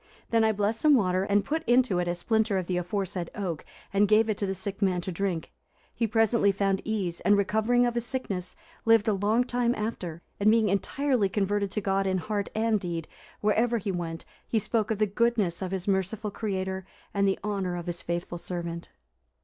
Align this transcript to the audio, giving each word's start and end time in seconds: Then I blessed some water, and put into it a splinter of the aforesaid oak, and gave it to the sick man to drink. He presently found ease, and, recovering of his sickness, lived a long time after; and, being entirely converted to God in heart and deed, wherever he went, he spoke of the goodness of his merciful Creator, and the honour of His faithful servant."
Then 0.31 0.43
I 0.43 0.51
blessed 0.51 0.81
some 0.81 0.95
water, 0.95 1.25
and 1.25 1.45
put 1.45 1.61
into 1.65 1.99
it 1.99 2.07
a 2.07 2.15
splinter 2.15 2.57
of 2.57 2.65
the 2.65 2.77
aforesaid 2.77 3.29
oak, 3.35 3.63
and 3.93 4.07
gave 4.07 4.29
it 4.29 4.37
to 4.39 4.47
the 4.47 4.55
sick 4.55 4.81
man 4.81 4.99
to 5.01 5.11
drink. 5.11 5.51
He 5.93 6.07
presently 6.07 6.51
found 6.51 6.81
ease, 6.83 7.19
and, 7.21 7.37
recovering 7.37 7.85
of 7.85 7.93
his 7.93 8.03
sickness, 8.03 8.55
lived 8.83 9.07
a 9.07 9.13
long 9.13 9.43
time 9.43 9.75
after; 9.75 10.23
and, 10.39 10.49
being 10.49 10.69
entirely 10.69 11.29
converted 11.29 11.69
to 11.73 11.81
God 11.81 12.07
in 12.07 12.17
heart 12.17 12.49
and 12.55 12.79
deed, 12.79 13.07
wherever 13.41 13.77
he 13.77 13.91
went, 13.91 14.25
he 14.47 14.57
spoke 14.57 14.89
of 14.89 14.97
the 14.97 15.05
goodness 15.05 15.61
of 15.61 15.69
his 15.69 15.87
merciful 15.87 16.31
Creator, 16.31 16.83
and 17.13 17.27
the 17.27 17.37
honour 17.43 17.75
of 17.75 17.85
His 17.85 18.01
faithful 18.01 18.39
servant." 18.39 18.89